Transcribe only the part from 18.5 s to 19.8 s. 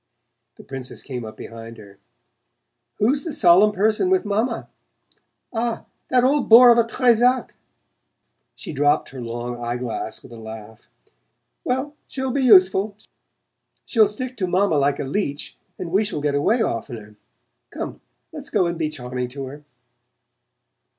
and be charming to her."